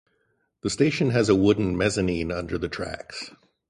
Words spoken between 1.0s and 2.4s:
has a wooden mezzanine